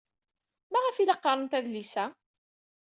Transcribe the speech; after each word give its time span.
Maɣef 0.71 0.97
ay 0.97 1.05
la 1.07 1.17
qqarent 1.19 1.57
adlis-a? 1.57 2.05